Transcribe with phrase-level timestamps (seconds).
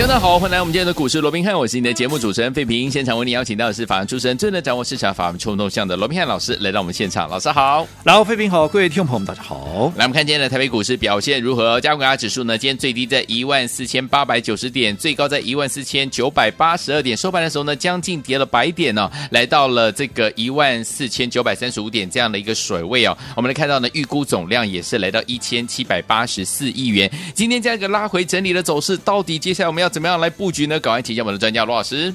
[0.00, 2.90] 听众大家好，欢迎来我们今天的股市罗宾汉，我是你的节目主持人费平。
[2.90, 7.28] 现场为你邀请到的是法案出身、最能掌握市场法律冲动向的罗宾汉老师来到我们现场。
[7.28, 9.92] 老师好，然后费平好，各位听众朋友们大家好。
[9.96, 11.78] 来，我们看今天的台北股市表现如何？
[11.82, 12.56] 加权指数呢？
[12.56, 17.14] 今天最低在一万四千八百九十点，最高在一万四千九百八十二点。
[17.14, 23.14] 收盘的时候呢，将近跌了百点呢、哦，来到了这个一万四千九百三十五点这样的一个水位哦。
[23.36, 27.10] 我们来看到呢，预估总量也是来到一千七百八十四亿元。
[27.34, 30.66] 今天这样一个拉回整理的走势，到底接下来我们要怎么样来布局？
[30.66, 32.14] 呢，赶快请教我们的专家罗老师。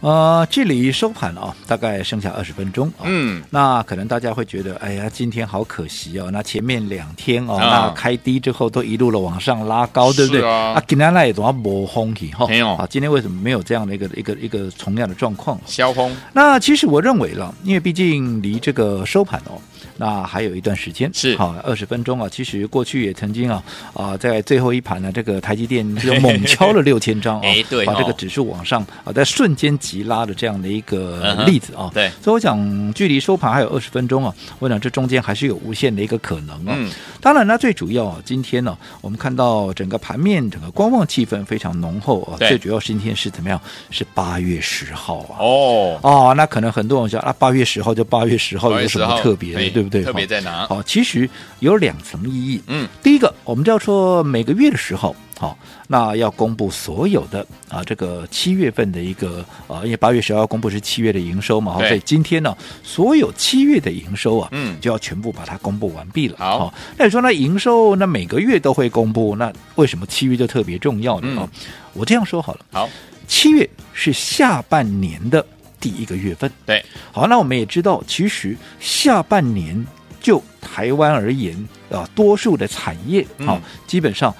[0.00, 3.04] 呃，距离收盘啊，大概剩下二十分钟啊。
[3.04, 6.30] 嗯，那可能大家会觉得，哎呀，今天好可惜哦。
[6.32, 10.42] 那前面两天哦，啊、那开低之后都一路的往上拉高，对不对？
[10.42, 12.46] 啊，啊，今天那也总要磨空体哈。
[12.48, 15.60] 没有啊，今天为什么没有这样的一个一个一个同样的状况？
[15.66, 16.16] 消空。
[16.32, 19.60] 那其实我认为了，因为毕竟离这个收盘哦。
[19.96, 22.26] 那还有一段时间是好二十分钟啊！
[22.26, 36.74] 其实过去也曾经啊啊，在最后一盘呢，这个台积电就猛敲了六千张啊， 哎对，把这个指数往上啊，在瞬间急拉的这样的一个例子啊，对，所以我想距离收盘还有二十分钟啊，我想这中间还是有无限的一个可能啊。
[36.76, 36.88] 嗯，
[37.20, 43.60] 当然呢，最主要啊，今天呢，我们看到整个盘面整个观望气氛非常浓厚啊，最主要今天是怎么样？
[43.90, 45.34] 是八月十号啊。
[45.40, 50.04] 哦哦，那可能很多人说啊，八月十号就八月十号有什么特别的，对不对？
[50.04, 50.66] 特别在哪？
[50.68, 52.62] 好，其实有两层意义。
[52.68, 55.56] 嗯，第一个，我们就要说每个月的时候，好，
[55.88, 66.36] 那要公布所有的啊，这个七月份的一个啊，因为八月十号公布是七月的营收嘛，所以今天呢，所有七月的营收啊，嗯，就要全部把它公布完毕了。
[66.36, 71.40] 好，那你说那营收那每个月都会公布，那为什么七月就特别重要呢？
[71.40, 71.60] 啊、嗯，
[71.94, 72.86] 我这样说好了，好，
[73.26, 75.42] 七月是下半年的
[75.80, 76.52] 第一个月份。
[76.66, 79.86] 对，好，那我们也知道，其实下半年。
[80.22, 81.56] 就台湾而言
[81.90, 84.30] 啊，多数的产业啊、嗯，基本上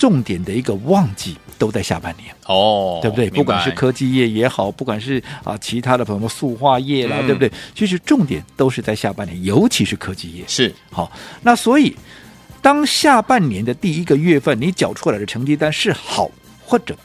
[0.00, 3.28] 重点的一个旺季都在下半年哦，对不对？
[3.28, 7.52] 不管是科技业也好，不管是啊其他的什么塑化业啦、嗯，对不对？
[7.74, 11.12] 其实重点都是在下半年，尤其是科技业是好。
[11.42, 11.94] 那所以，
[12.62, 16.30] 当下半年的第一个月份你缴出来的成绩单是好
[16.64, 17.02] 或者不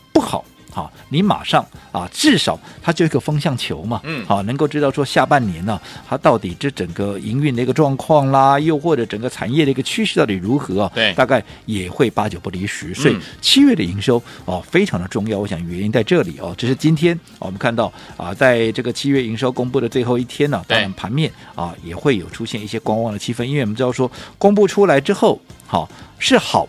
[0.75, 0.86] 好。
[0.86, 10.91] 好，你马上啊，至少它就一个风向球嘛，嗯，好，能够知道说下半年呢、啊，它到底这整个营运的一个状况啦，又或者整个产业的一个趋势到底如何啊？
[10.94, 12.94] 对，大概也会八九不离十。
[12.94, 15.40] 所以七月的营收哦、啊，非常的重要。
[15.40, 26.68] 我想原因在这里哦、啊，这是今天我们看到啊，在这个七月营收公布的最后一天呢、啊，当然盘面啊也会有出现一些观望的气氛，因为我们知道说公布出来之后，好、啊、是好。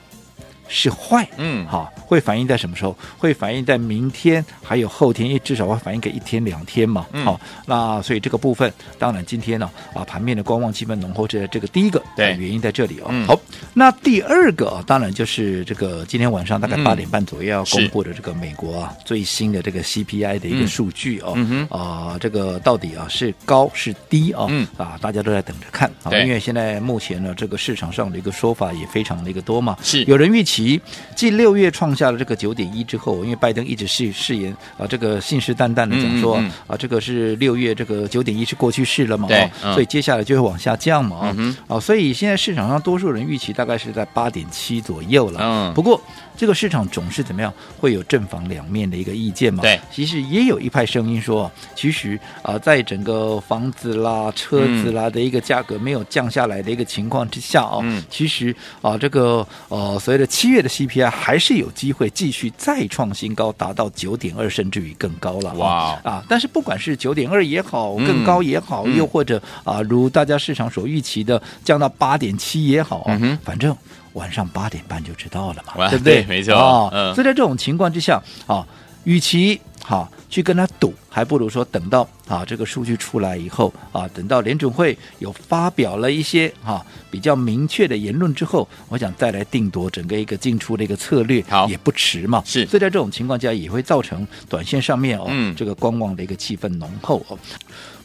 [0.69, 2.97] 是坏，嗯，好，会反映在什么时候？
[3.19, 12.37] 会反映在明天，还有后天，因为至少会反映个一天两天嘛，嗯、好，那所以这个部分，当然今天呢，啊，盘面的观望气氛浓厚，这这个第一个对。
[12.37, 13.27] 原因在这里哦、嗯。
[13.27, 13.41] 好，
[13.73, 24.47] 那第二个啊，当然就是这个今天晚上大概八点半左右要公布的这个美国啊最新的这个 CPI 的一个数据哦，嗯啊，这个到底啊是高是低啊？
[24.51, 25.89] 嗯，啊，大家都在等着看。
[26.03, 30.03] 啊，因为现在目前呢，这个市场上的一个说法也非常的一个多嘛，是。
[30.05, 30.56] 有人预期。
[30.57, 30.81] 其
[31.15, 46.01] 继六月创下了这个九点一之后，因为拜登一直是誓言啊，这个信誓旦旦的讲说、嗯嗯、啊，这个是六月这个九点一是过去式了嘛，对、嗯，所以接下来就会往下降嘛，啊、嗯，啊，所以现在市场上多数人预期大概是在八点七左右了，嗯，不过
[46.39, 65.53] 这个市场总是怎么样，会有正反两面的一个意见嘛，对，其实也有一派声音说，其实啊，在整个房子啦、车子啦的一个价格没有降下来的一个情况之下啊，嗯，其实啊，这个呃所谓的七月的 CPI 还是有机会继续再创新高，达到九点二，甚至于更高了。
[65.55, 66.25] 哇啊！
[66.29, 73.77] 但是不管是九点二也好，更高也好，嗯、又或者啊，如大家市场所预期的降到八点七也好，嗯，反正
[74.13, 76.23] 晚上八点半就知道了嘛，对不对？
[76.23, 76.55] 对没错。
[76.55, 78.65] 啊、嗯，所以在这种情况之下啊，
[79.03, 80.09] 与其好。
[80.37, 92.43] 去跟他赌，还不如说等到啊这个数据出来以后啊，等到联准会有发表了一些啊比较明确的言论之后，我想再来定夺整个一个进出的一个策略，好也不迟嘛。
[92.45, 97.39] 是，所以在这种情况下，也会造成短线上面哦、嗯，这个观望的一个气氛浓厚哦。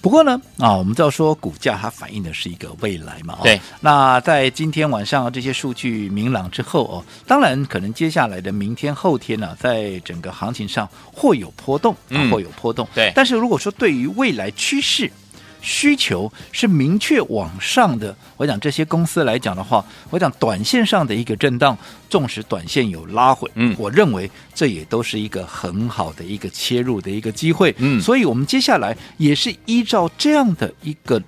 [0.01, 3.62] 不过呢，啊，我们知道说股价它反映的是一个未来嘛，对。
[3.80, 11.95] 那在今天晚上这些数据明朗之后哦，当然可能接下来的明天后天呢、啊，在整个行情上会有波动。
[12.09, 13.12] 嗯，会有波动，对。
[13.15, 15.12] 但是如果说对于未来趋势，
[15.61, 21.77] 需求是明确往上的，我讲这些公司来讲的话，我讲短线上的一个震荡，
[22.09, 31.21] 纵使短线有拉回，嗯，我认为这也都是一个很好的一个切入的一个机会，嗯，所以我们接下来也是依照这样的一个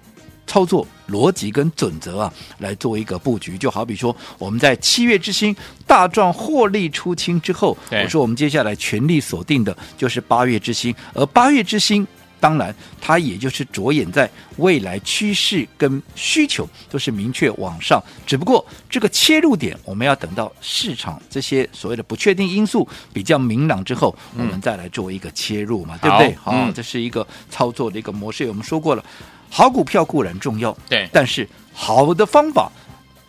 [0.47, 3.55] 操作逻辑跟准则啊，来做一个布局。
[3.55, 12.07] 就好比说，我们在七月之星大赚获利出清之后，我说我们接下来全力锁定的就是八月之星，而八月之星。
[12.43, 26.35] 当然，它也就是着眼在未来趋势跟需求都是明确往上，只不过这个切入点我们要等到市场这些所谓的不确定因素比较明朗之后，我们再来做一个切入嘛，嗯、对不对？
[26.35, 28.45] 好，嗯、这是一个操作的一个模式。
[28.49, 29.05] 我们说过了，
[29.49, 32.69] 好股票固然重要，对，但是好的方法。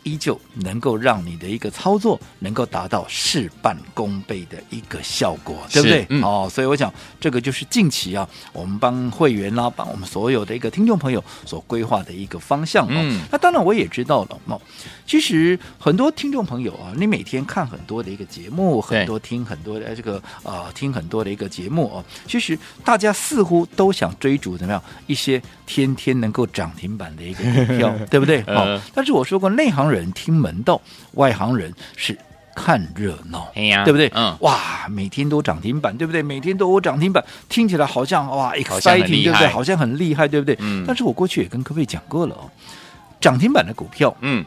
[0.05, 6.07] 依旧能够让你的一个操作能够达到事半功倍的一个效果，对不对？
[6.11, 12.91] 嗯、哦，所以我想这个就是近期啊，我们帮会员啦、啊，帮我们所有的一个听众朋友所规划的一个方向、哦。
[12.91, 14.39] 嗯，那当然我也知道了。
[14.47, 14.61] 哦，
[15.07, 28.43] 其实很多听众朋友啊，你每天看很多的一个节目，很多听很多的这个啊、呃，听很多的一个节目哦，其实大家似乎都想追逐怎么样一些天天能够涨停板的一个股票， 对不对？
[28.49, 29.94] 哦，但是我说过内行人。
[29.95, 30.81] 人听门道，
[31.13, 32.19] 外行人是
[32.55, 34.11] 看热闹，哎呀，对不对？
[34.15, 36.23] 嗯，哇，每天都涨停板，对不对？
[36.23, 39.49] 每天都有涨停板，听起来好像哇，exciting，对不对？
[39.49, 40.57] 好像很厉害，对不对？
[40.61, 40.85] 嗯。
[40.87, 42.51] 但是我过去也跟各位讲过了哦，
[43.21, 44.45] 涨停板的股票，嗯。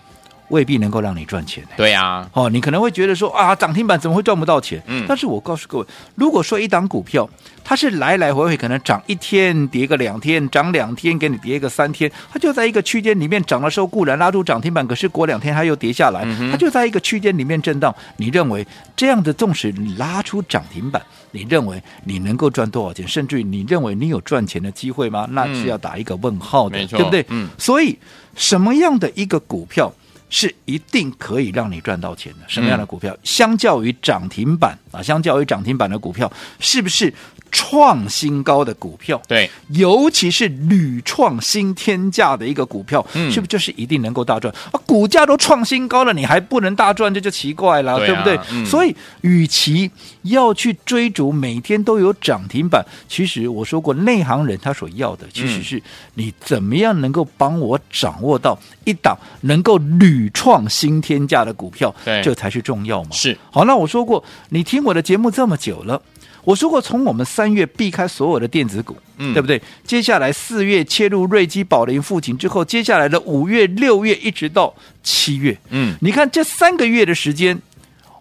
[0.49, 1.63] 未必能够让你赚钱。
[1.75, 4.81] 对呀、啊，哦，你可能会觉得说啊，涨停板怎么会赚不到钱？
[4.87, 5.85] 嗯，但是我告诉各位，
[6.15, 7.29] 如果说一档股票
[7.63, 17.93] 它是来来回回可能涨一天跌个两天，涨两天给你跌个三天，它就在一个区间里面涨的时候固然拉住涨停板，可是过两天它又跌下来，嗯、它就在一个区间里面震荡。
[18.15, 18.65] 你认为
[18.95, 21.01] 这样的纵使你拉出涨停板，
[21.31, 23.05] 你认为你能够赚多少钱？
[23.05, 25.27] 甚至于你认为你有赚钱的机会吗？
[25.31, 27.25] 那是要打一个问号的，嗯、对不对？
[27.27, 27.97] 嗯，所以
[28.37, 29.93] 什么样的一个股票？
[30.29, 32.39] 是一定可以让你赚到钱的。
[32.47, 33.13] 什么样的股票？
[33.13, 37.13] 嗯、相较于涨停板啊，相较于涨停板的股票，是不是
[37.51, 39.21] 创新高的股票？
[39.27, 44.51] 对，尤其是屡创新天价的一个股票，嗯、是不是就是一定能够大赚？
[44.71, 48.39] 啊，股价都创新高了，你还不能大赚，这就奇怪了，对，不对？
[48.51, 49.89] 嗯、所以，与其
[50.23, 55.81] 要去追逐每天都有涨停板，其实我说过，内行人他所要的，其实是
[56.15, 63.09] 你怎么样能够帮我掌握到一档能够屡屡创新天价的股票，对，这才是重要嘛。
[63.11, 66.01] 是好，那我说过，你听我的节目这么久了，
[66.47, 69.61] 我说过，从我们三月避开所有的电子股，嗯，对不对？
[69.85, 74.73] 接下来四月切入瑞基、宝林、富锦之后，接下来的五月、六月一直到
[75.03, 77.61] 七月，嗯，你看这三个月的时间。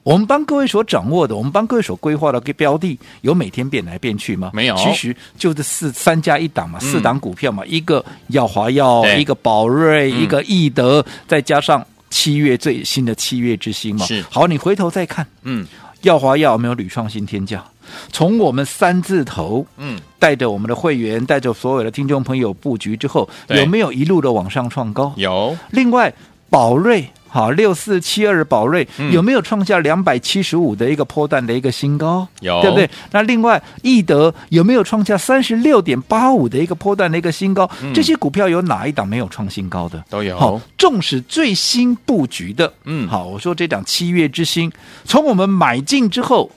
[0.03, 4.53] 我们帮各位所掌握的，我们帮各位所规划的个标的，有每天变来变去吗？
[4.55, 14.07] 没有，其实就是四三加一档嘛，四档股票嘛，嗯、一个耀华药，一个宝瑞，嗯、一个易德，再加上七月最新的七月之星嘛。
[14.07, 15.67] 是，好，你回头再看，嗯，
[16.03, 17.65] 耀华药有没有屡创新天价？
[18.13, 25.13] 从我们三字头，嗯，带着我们的会员，带着所有的听众朋友布局之后，有没有一路的往上创高？
[25.17, 25.57] 有。
[25.71, 26.13] 另外，
[26.51, 27.09] 宝瑞。
[27.29, 32.27] 好，六四七二宝瑞、嗯、有没有创下两百七十五的一个波段的一个新高？
[32.41, 32.89] 有，对不对？
[33.11, 37.69] 那另外易德有没有创下三十六点八五的一个波段的一个新高？
[37.83, 40.03] 嗯、这些股票有哪一档没有创新高的？
[40.09, 40.39] 都有。
[40.39, 44.73] 好，纵使最新布局的，嗯，好，我说这档七月之星，
[45.05, 46.51] 从我们买进之后。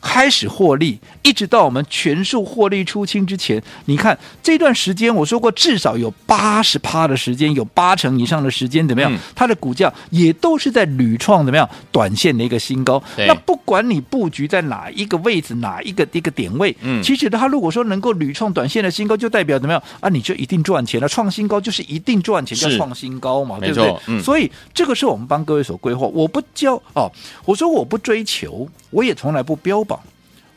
[0.00, 9.12] 开始获利，一直到我们全数获利出清之前，你看这段时间，我说过至少有八十趴的时间，有八成以上的时间怎么样？
[9.12, 13.02] 嗯、它的股价也都是在屡创怎么样短线的一个新高。
[13.16, 20.08] 那不管你布局在哪一个位置，哪一个一个点位，嗯，其实它如果说能够屡创短线的新高，就代表怎么样啊？
[20.08, 21.08] 你就一定赚钱了。
[21.08, 23.96] 创新高就是一定赚钱，叫创新高嘛，对不对？
[24.06, 26.06] 嗯、所以这个是我们帮各位所规划。
[26.06, 27.10] 我不教哦，
[27.44, 29.87] 我说我不追求，我也从来不标榜。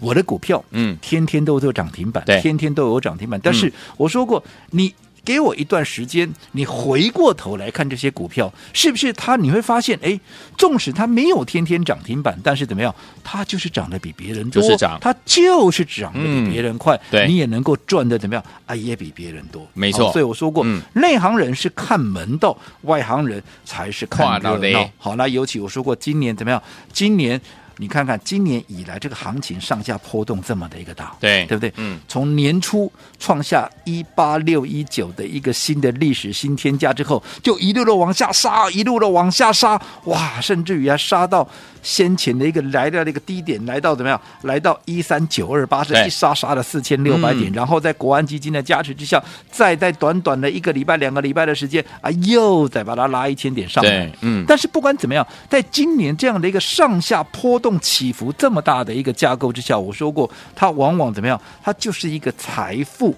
[0.01, 3.39] 我的股票，嗯，天天都有涨停板，对，天天都有涨停板。
[3.41, 4.93] 但是我说过，你
[5.24, 9.36] 给我一段时间，你回过头来看这些股票，是不是它？
[9.36, 10.20] 你会发现，哎，
[10.58, 12.93] 纵使它没有天天涨停板，但是怎么样？
[13.24, 17.00] 它就是涨得比别人多，就是涨，它就是涨得比别人快。
[17.12, 18.43] 对，你也能够赚得怎么样？
[18.65, 20.12] 啊，也比别人多，没错。
[20.12, 24.89] 所以我说过，内行人是看门道，外行人才是看热闹。
[24.98, 26.60] 好，那尤其我说过，今年怎么样？
[26.91, 27.39] 今年。
[27.81, 31.73] 你看看今年以来这个行情上下波动这么的一个大，对对不对？
[31.77, 41.50] 嗯，从年初创下一八六一九的一个新的历史新天价之后，就一路的往下杀，一路的往下杀，哇，甚至于还杀到
[41.81, 44.21] 先前的一个来到那个低点，来到怎么样？
[44.43, 49.19] 来到一三九二八，是一杀杀了四千六百点，嗯、然后在国安基金的加持之下，
[49.50, 54.11] 再在短短的一个礼拜、两个礼拜的时间啊，又再把它拉一千点上来。
[54.21, 61.39] 嗯，但是不管怎么样，在今年这样的一个上下波动起伏这么大的一个架构之下，我说过，它往往怎么样？
[61.63, 63.15] 它就是一个财富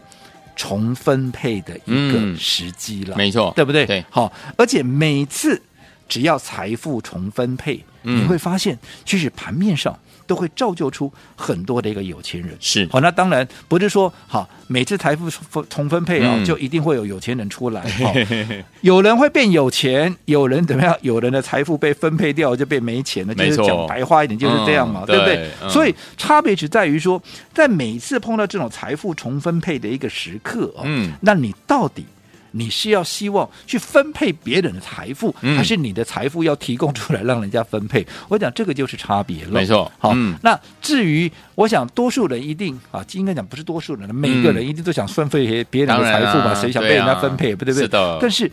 [0.55, 3.15] 重分配的一个时机了。
[3.15, 3.85] 嗯、没错，对不对？
[3.85, 5.61] 对，好，而且每次
[6.07, 9.97] 只要财富重分配，嗯、你会发现，其实盘面上。
[10.25, 17.83] 都会造就出很多的一个有钱人，是好，那当然不是说好每次财富重重分配啊，嗯、就一定会有有钱人出来。
[18.81, 20.95] 有人会变有钱，有人怎么样？
[21.01, 25.35] 有人的财富被分配掉就变没钱了，就是讲白话一点就是这样嘛，嗯、对不对？
[25.35, 27.21] 对所以差别只在于说，
[27.53, 32.05] 在每次碰到这种财富重分配的一个时刻啊，嗯，那你到底？
[32.53, 38.07] 你是要希望去分配别人的财富，嗯、还是你的财富要提供出来让人家分配？
[38.29, 39.51] 我讲这个就是差别了。
[39.51, 46.55] 没错，好，嗯、那至于我想，多数人一定啊，应该讲不是多数人，每个人一定都想分配别人的财富嘛？
[46.55, 47.83] 谁、啊、想被人家分配，不对不对？
[47.83, 48.51] 是的，但是。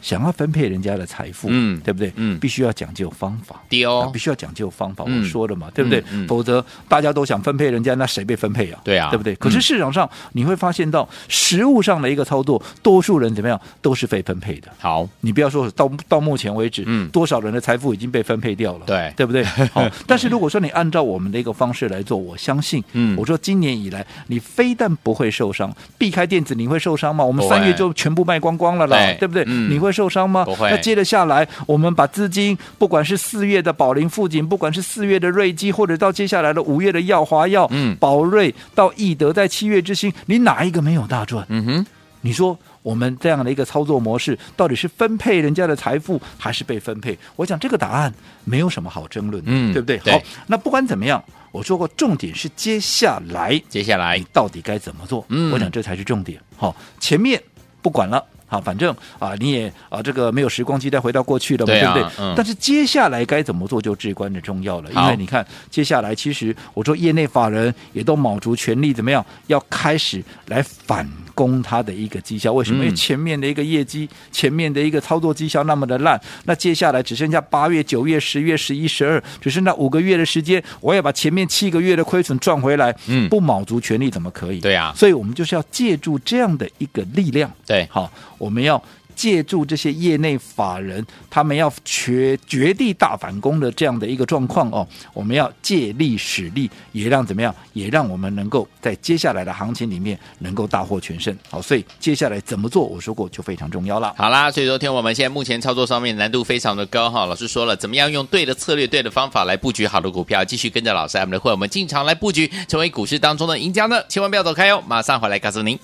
[0.00, 2.12] 想要分配人家的财富，嗯，对不对？
[2.16, 5.04] 嗯，必须要讲究方法，对哦，必须要讲究方法。
[5.04, 6.02] 我说了嘛，对不对？
[6.26, 8.80] 否则大家都想分配人家，那谁被分配啊？
[8.84, 9.34] 对啊，对不对？
[9.36, 14.68] 可是市场上你会发现到实物上的一个操作，多数人怎么样都是被分配的。
[14.78, 18.86] 好，你不要说到到目前为止，嗯，多少人的财富已经被分配掉了？
[18.86, 19.44] 对，对不对？
[19.72, 27.24] 好， 但是如果说你按照我们的一个方式来做，我相信，嗯，我说今年以来你非但不会受伤，避开电子你会受伤吗？
[27.24, 29.44] 我们三月就全部卖光光了啦，对不对？
[29.44, 30.44] 你会受伤吗？
[30.44, 30.70] 不会。
[30.70, 41.44] 那接着下来，我们把资金，不管是四月的宝林富锦，不管是四月的瑞基，或者到接下来的五月的耀华药、嗯，宝瑞到易德，在七月之星，你哪一个没有大赚？
[41.48, 41.86] 嗯哼，
[42.20, 47.18] 你说我们这样的一个操作模式，到底是分配人家的财富，还是被分配？
[47.36, 48.12] 我想这个答案
[48.44, 49.98] 没有什么好争论的，嗯，对不对？
[49.98, 50.12] 对。
[50.12, 55.24] 好，那不管怎么样，我说过，重点是接下来，接下来你到底该怎么做？
[55.28, 56.40] 嗯，我想这才是重点。
[56.56, 57.42] 好，前面
[57.82, 58.24] 不管了。
[58.46, 62.24] 好，反正啊，你也啊，这个没有时光机再回到过去了嘛，对，啊、对不对？
[62.24, 69.24] 嗯、但是接下来该怎么做就至关的重要了，因为你看，接下来其实我说业内法人也都卯足全力，怎么样？
[69.48, 72.52] 要开始来反攻他的一个绩效。
[72.52, 72.84] 为什么？
[72.84, 82.94] 因为前面的一个业绩，前面的一个操作绩效那么的烂，那接下来只剩下八月、九月、十月、十一、十二，只剩下五个月的时间，我要把前面七个月的亏损赚回来。
[83.08, 84.60] 嗯，不卯足全力怎么可以？
[84.60, 87.50] 对啊，所以我们就是要借助这样的一个力量。
[87.66, 88.10] 对，好。
[88.38, 88.82] 我们要
[89.14, 101.34] 借助这些业内法人，他们要绝绝地大反攻的这样的一个状况哦，我们要借力使力，也让怎么样，也让我们能够在接下来的行情里面能够大获全胜。
[101.48, 104.12] 好，所以接下来怎么做，我说过就非常重要了。
[104.18, 114.02] 好啦，所以昨天我们现在目前操作上面难度非常的高哈，老师说了，怎么样用对的策略、对的方法来布局好的股票，继续跟着老师我们的会我们进场来布局，成为股市当中的赢家呢？
[114.10, 115.78] 千万不要走开哦，马上回来告诉您。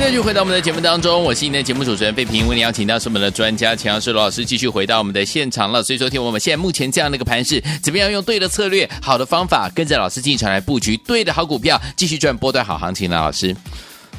[0.00, 2.48] 欢迎继续回到我们的节目当中，我是今天的节目主持人费平。
[2.48, 5.82] 为您邀请到是我们的专家钱老师罗老师，继续回到我们的现场了。
[5.82, 13.16] 所以说，听我们现在目前这样的一个盘势，怎么样用对的策略、好的方法，跟着老师进场来布局对的好股票，继续赚波段好行情呢？
[13.16, 13.54] 老师，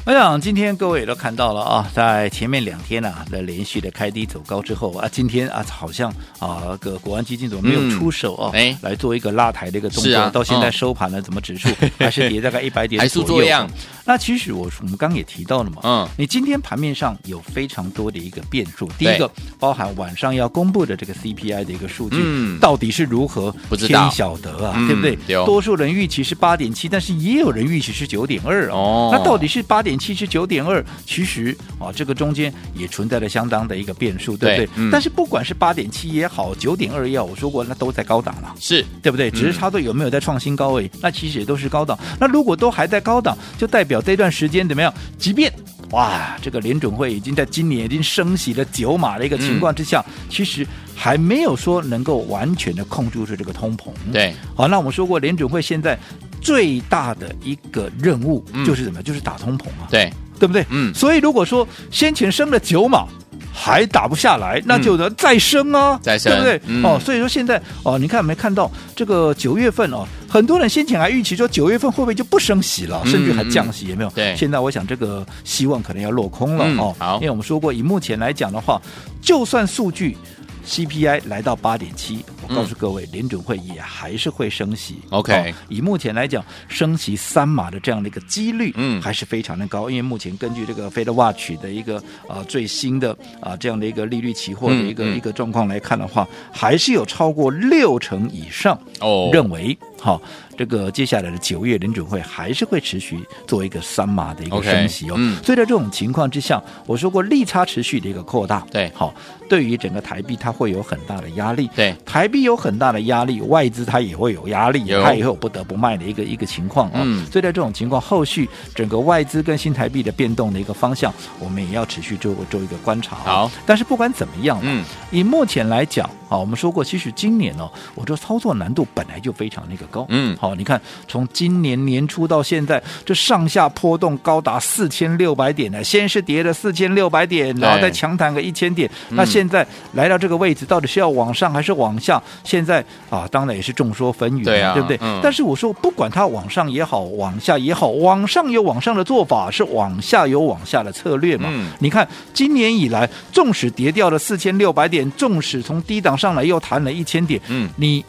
[0.04, 8.50] 我想今天各位也都看到了啊，在前面两天啊的连续的开低走高之后啊，今天啊好像啊个国安基金怎么没有出手啊？
[8.54, 13.26] 哎、嗯，来做一个拉抬的一个动作，啊、到现在收盘了，怎么指数还是跌大概一百点左右？
[13.26, 13.68] 还是这样。
[14.04, 25.16] 那其实我我们刚刚也提到了嘛，嗯，你今天盘面上有非常多的一个变数，第一个包含晚上要公布的这个 CPI 的一个数据，嗯，到底是如何，不知道，晓得啊，对不对？
[25.46, 29.98] 多数人预期是八点七，但是也有人预期是九点二哦，那到底是八点？
[30.02, 34.90] 七是九点二，其实啊，这个中间也存在着相当的一个变数，对不对？
[34.90, 39.30] 但是不管是八点七也好，九点二也好，我说过那都在高档了，是对不对？
[39.30, 40.90] 只是差对有没有在创新高而已。
[41.00, 41.96] 那其实也都是高档。
[42.18, 44.92] 那如果都还在高档，就代表这段时间怎么样？
[45.18, 45.52] 即便
[45.90, 53.88] 哇，这个联准会已经在今年已经升息了九码的一个情况之下，嗯、其实还没有说能够完全的控制住这个通膨。
[54.12, 55.98] 对，好，那我们说过联准会现在。
[56.44, 59.00] 最大的一个任务就是什么？
[59.00, 60.66] 嗯、就是打通膨啊，对对不对？
[60.70, 63.06] 嗯，所以如果说先前升了九码
[63.54, 66.60] 还打不下来，那就得再升啊，再升，对不对？
[66.66, 70.04] 嗯、哦，所以说现在哦，你看没看到这个九月份哦？
[70.32, 74.08] 很多人先前还预期说九月份会不会就不升息了，甚至还降息，有没有？
[74.14, 76.96] 对，现在我想这个希望可能要落空了、嗯、哦。
[76.98, 78.80] 好，因为我们说过，以目前来讲的话，
[79.20, 80.16] 就算数据。
[80.64, 84.96] CPI 来到八点七，我告诉各位，联准会也还是会升息。
[85.10, 89.90] OK，哦，以目前来讲，升息三码的这样的一个几率，嗯，还是非常的高。
[89.90, 91.96] 因为目前根据这个 Fed Watch 的一个
[92.28, 100.16] 啊最新的啊这样的一个利率期货的一个、嗯、一个状况来看的话，还是有超过六成以上哦认为好。
[100.16, 100.22] 哦
[100.54, 109.12] 这个接下来的九月联准会还是会持续做一个三码的一个升息哦，okay, 嗯、所以在这种情况之下，我说过利差持续的一个扩大，对，好，
[109.48, 123.16] 对于整个台币它会有很大的压力，对，台币有很大的压力，外资它也会有压力，它也会有不得不卖的一个一个情况啊，嗯，所以在这种情况，后续整个外资跟新台币的变动的一个方向，我们也要持续做做一个观察。
[123.16, 130.36] 好，但是不管怎么样，嗯，以目前来讲，啊，我们说过，其实今年呢、我这操作难度本来就非常那个高，嗯。
[130.38, 135.82] 好，你看，从今年年初到现在，这上下波动高达四千六百点呢。
[135.82, 138.88] 先是跌了四千六百点，然后再强弹个一千点。
[139.10, 142.21] 那现在来到这个位置，到底是要往上还是往下？
[142.44, 144.98] 现在啊，当然也是众说纷纭，对啊，对不对？
[145.00, 151.48] 嗯、但是我说，不管它往上也好，往下也好，往上有往上的做法，是往下有往下的策略嘛？
[151.50, 158.04] 嗯、你看，今年以来，纵使跌掉了四千六百点，纵使从低档上来又弹了一千点，嗯，你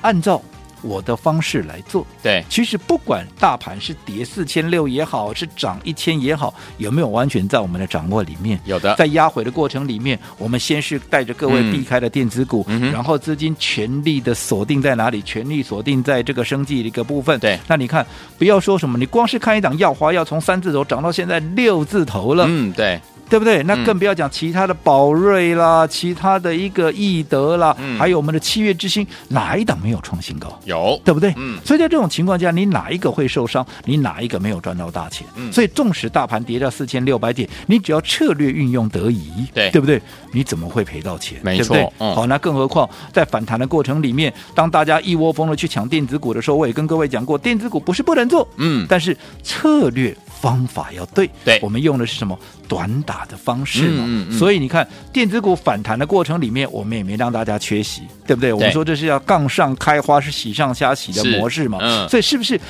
[0.00, 0.40] 按照。
[0.82, 8.60] 我的方式来做，对，其实不管大盘是跌四千六也好，是涨一千也好，有没有完全在我们的掌握里面？
[8.64, 15.22] 有的，在压回的过程里面，我们先是带着各位避开了电子股，嗯、然后资金全力的锁定在哪里？
[15.22, 17.38] 全力锁定在这个生计的一个部分。
[17.38, 22.46] 对，那你看，不要说什么，你光是看一档耀华，要从三字头涨到现在六字头了。
[22.48, 23.00] 嗯，对。
[23.28, 23.62] 对不对？
[23.62, 30.58] 那更不要讲其他的宝瑞啦，嗯、其他的一个易德啦，嗯、还有我们的七月之星，哪一档没有创新高？
[30.64, 31.32] 有，对不对？
[31.36, 31.58] 嗯。
[31.64, 33.66] 所以在这种情况下，你哪一个会受伤？
[33.84, 35.26] 你哪一个没有赚到大钱？
[35.36, 35.50] 嗯。
[35.50, 40.00] 所以纵使大盘跌到四千六百点，你只要策略运用得宜，对，对不对？
[40.32, 41.38] 你怎么会赔到钱？
[41.42, 41.74] 没错。
[41.74, 41.92] 对不对？
[41.98, 50.14] 嗯、好，那更何况在反弹的过程里面，当大家一窝蜂的去抢电子股的时候，我也跟各位讲过，电子股不是不能做，嗯，但是策略。
[50.42, 54.02] 方法要对，对，我们用的是什么短打的方式嘛？
[54.04, 58.50] 嗯嗯、所以你看电子股反弹的过程里面，我们也没让大家缺席，对不对？
[58.50, 61.78] 对，我们说这是要杠上开花，是喜上加喜的模式嘛？
[61.80, 62.60] 嗯，所以是不是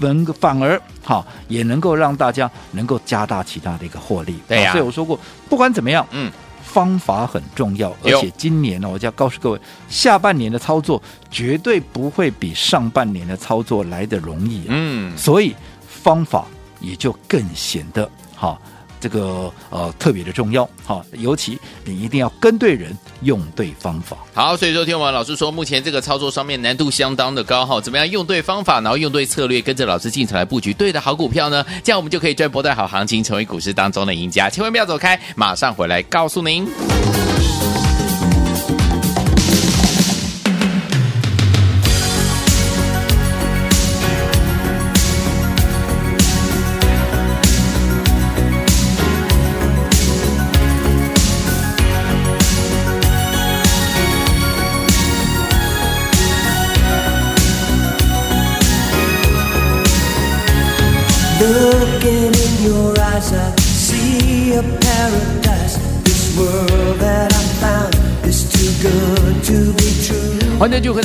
[0.00, 4.34] 能反而好也能够让大家能够加大其他的一个获利？
[4.48, 4.72] 对呀、啊。
[4.72, 5.16] 所以我说过，
[5.48, 6.32] 不管怎么样，嗯，
[6.64, 14.70] 方法很重要，而且今年呢，我就要告诉各位，下半年的操作绝对不会比上半年的操作来得容易、啊。
[14.70, 15.54] 嗯，所以
[15.86, 16.44] 方法。
[16.80, 18.58] 也就更显得哈，
[19.00, 24.16] 这个呃特别的重要哈，尤其你一定要跟对人，用对方法。
[24.34, 31.64] 好，所以说听完老师说，目前这个操作上面难度相当的高哈，怎么样用对方法，然后用对策略，跟着老师进场来布局对的好股票呢？
[31.82, 34.50] 这样我们就可以赚波段好行情，成为股市当中的赢家。
[34.50, 36.68] 千万不要走开，马上回来告诉您。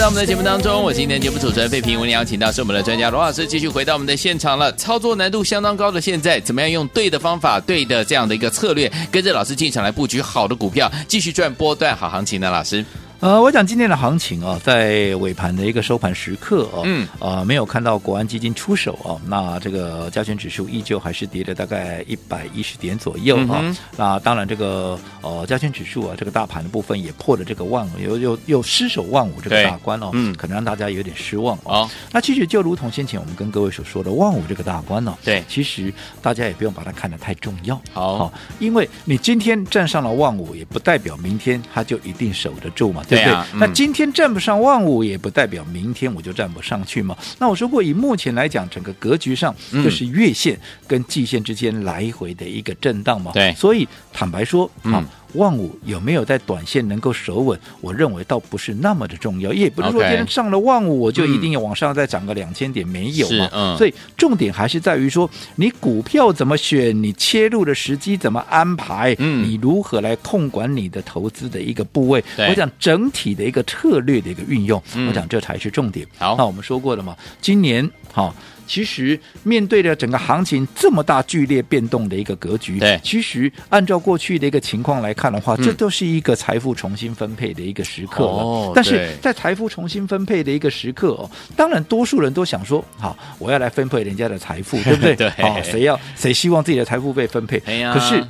[0.06, 4.72] 到我们的节目当中，我是今天节目主持人费平，我们邀请到是我们的专家罗老师，继续回到我们的现场了。
[4.74, 12.52] 操作难度相当高的现在，怎么样用对的方法、对的这样的一个策略，跟着老师进场来布局好的股票，继续赚波段好行情呢？
[12.52, 12.86] 老师。
[13.22, 23.76] 呃，我讲今天的行情啊，在尾盘的一个收盘时刻啊，嗯，呃，没有看到国安基金出手啊，那这个加权指数依旧还是跌了大概一百一十点左右啊、嗯。
[23.98, 31.90] 那当然，这个呃加权指数啊，这个大盘的部分也破了这个万五，又又又失守万五这个大关哦，嗯，可能让大家有点失望哦，哦。
[32.12, 43.20] 那其实就如同先前我们跟各位所说的，万五这个大关呢、哦，对，其实大家也不用把它看得太重要，好，好，因为你今天站上了万五，也不代表明天它就一定守得住嘛，对。
[43.20, 47.18] 对对啊，那今天站不上万五，也不代表明天我就站不上去嘛。
[47.40, 53.32] 那我说过，以目前来讲，整个格局上就是月线跟季线之间来回的一个震荡嘛。
[53.34, 55.04] 对，所以坦白说，啊。
[55.36, 57.60] 万五有没有在短线能够守稳？
[57.82, 63.78] 我认为倒不是那么的重要，也不是说今天上了万五，我就一定要往上再涨个两千点，没有嘛、嗯。
[63.78, 72.24] 所以重点还是在于说，你股票怎么选，你切入的时机怎么安排，嗯、你如何来控管你的投资的一个部位。
[72.38, 76.06] 我讲整体的一个策略的一个运用，嗯、我讲这才是重点。
[76.18, 78.36] 好，那我们说过了嘛，今年好。
[78.68, 88.32] 其实面对着整个行情这么大剧烈变动的一个格局，对，其实按照过去的一个情况来看的话，嗯、这都是一个财富重新分配的一个时刻了。
[88.32, 95.16] 哦，但是在财富重新分配的一个时刻哦，当然多数人都想说，好，我要来分配人家的财富， 对不对？
[95.16, 97.60] 对，好，谁要谁希望自己的财富被分配？
[97.60, 98.26] 可是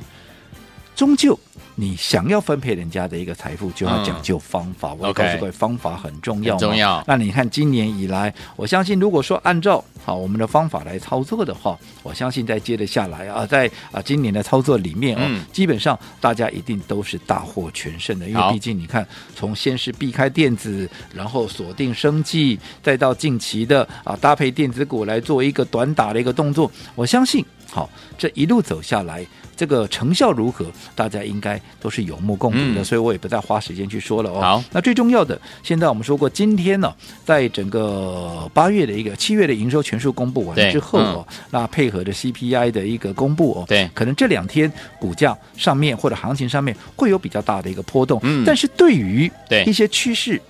[0.94, 1.38] 终究。
[1.78, 4.92] 你想要分配人家的一个财富，就要讲究方法。
[4.92, 6.56] 嗯、我要告诉各位，方法很重要。
[6.56, 7.04] 重要。
[7.06, 18.26] 那你看，今年以来，我相信，如果说按照好我们的方法来操作的话，我相信在接着下来啊，在啊今年的操作里面啊、嗯，基本上大家一定都是大获全胜的。
[18.26, 27.44] 因为毕竟你看，从先是避开电子，然后锁定生计，再到近期的啊搭配电子股来做一个短打的一个动作，我相信。
[27.76, 29.22] 好，这一路走下来，
[29.54, 30.64] 这个成效如何？
[30.94, 34.40] 大家应该都是有目共睹的，嗯，所以我也不再花时间去说了哦。
[34.40, 36.90] 好，那最重要的，现在我们说过，今天呢，
[37.22, 50.40] 在整个八月的一个七月的营收全数公布完之后哦，嗯，那配合着 CPI 的一个公布哦，对，可能这两天股价上面或者行情上面会有比较大的一个波动，嗯，但是对于对一些趋势。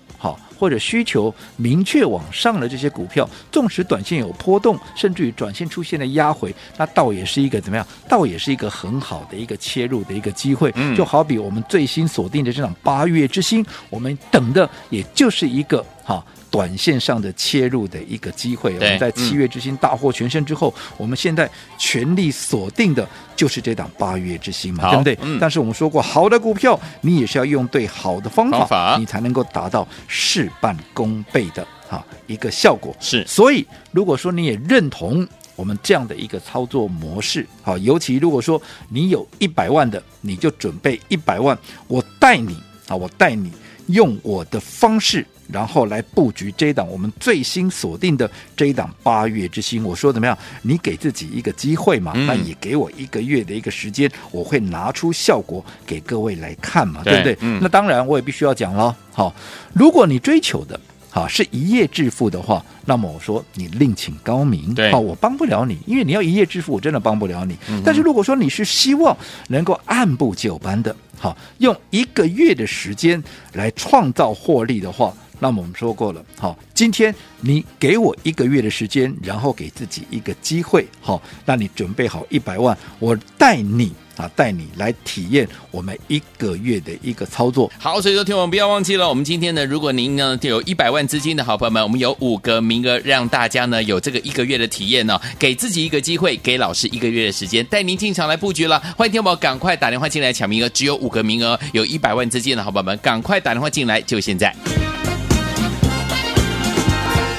[0.59, 7.87] 或者需求明确往上的这些股票，纵使短线有波动，甚至于短线出现了压回，那倒也是一个怎么样？
[8.09, 10.73] 倒也是一个很好的一个切入的一个机会。
[10.77, 16.25] 嗯，就好比我们最新锁定的这场八月之星，我们等的也就是一个哈。
[16.57, 25.39] 短线上的切入的一个机会，我们在七月之星大获全胜之后，嗯，我们现在全力锁定的就是这档八月之星嘛，对不对，嗯？
[25.39, 32.97] 但是我们说过，好的股票你也是要用对好的方法，方法你才能够达到事半功倍的哈一个效果。
[33.01, 42.57] 是，所以如果说你也认同我们这样的一个操作模式，好，尤其如果说你有一百万的，你就准备一百万，我带你
[42.89, 43.53] 啊，我带你
[43.89, 45.27] 用我的方式。
[45.51, 50.37] 然后来布局这一档我们最新锁定的这一档八月之星，我说怎么样？
[50.63, 57.61] 你给自己一个机会嘛，嗯、那也给我一个月的一个时间，我会拿出效果给各位来看嘛，对，对不对、嗯？
[57.63, 59.35] 那当然我也必须要讲了，好，
[59.73, 60.79] 如果你追求的
[61.11, 67.57] 好是一夜致富的话，那么我说你另请高明，对，好，我帮不了你，因为你要一夜致富，我真的帮不了你。
[67.69, 69.17] 嗯、但是如果说你是希望
[69.49, 75.15] 能够按部就班的，好，用一个月的时间来创造获利的话。
[75.39, 87.71] 那么我们说过了，好，今天你给我一个月的时间，然后给自己一个机会，好，那你准备好一百万，我带你啊，带你来体验我们一个月的一个操作。
[87.79, 98.81] 好，所以说听我们不要忘记了，我们今天呢，如果您呢有一百万资金的好朋友们，我们有五个名额，让大家呢有这个一个月的体验呢，给自己一个机会，给老师一个月的时间，带您进场来布局了。
[98.97, 104.55] 欢迎听我们赶快打电话进来抢名额，只有五个名额，有一百万资金的好朋友们，赶快打电话进来，就现在。